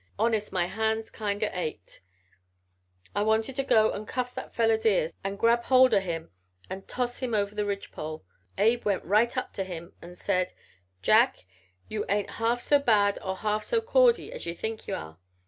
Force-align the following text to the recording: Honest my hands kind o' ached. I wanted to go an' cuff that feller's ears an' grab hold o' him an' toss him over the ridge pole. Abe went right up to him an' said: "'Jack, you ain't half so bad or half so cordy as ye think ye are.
Honest 0.17 0.51
my 0.51 0.65
hands 0.65 1.11
kind 1.11 1.43
o' 1.43 1.49
ached. 1.53 2.01
I 3.15 3.21
wanted 3.21 3.55
to 3.57 3.63
go 3.63 3.91
an' 3.91 4.07
cuff 4.07 4.33
that 4.33 4.51
feller's 4.51 4.83
ears 4.83 5.13
an' 5.23 5.35
grab 5.35 5.65
hold 5.65 5.93
o' 5.93 5.99
him 5.99 6.31
an' 6.71 6.81
toss 6.87 7.19
him 7.19 7.35
over 7.35 7.53
the 7.53 7.67
ridge 7.67 7.91
pole. 7.91 8.25
Abe 8.57 8.83
went 8.83 9.05
right 9.05 9.37
up 9.37 9.53
to 9.53 9.63
him 9.63 9.93
an' 10.01 10.15
said: 10.15 10.53
"'Jack, 11.03 11.45
you 11.87 12.03
ain't 12.09 12.31
half 12.41 12.61
so 12.61 12.79
bad 12.79 13.19
or 13.23 13.37
half 13.37 13.63
so 13.63 13.79
cordy 13.79 14.33
as 14.33 14.47
ye 14.47 14.55
think 14.55 14.87
ye 14.87 14.95
are. 14.95 15.19